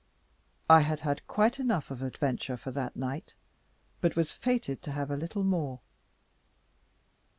I 0.67 0.81
had 0.81 1.01
had 1.01 1.27
quite 1.27 1.59
enough 1.59 1.91
of 1.91 2.01
adventure 2.01 2.57
for 2.57 2.71
that 2.71 2.95
night, 2.95 3.35
but 3.99 4.15
was 4.15 4.31
fated 4.31 4.81
to 4.81 4.91
have 4.93 5.11
a 5.11 5.15
little 5.15 5.43
more. 5.43 5.79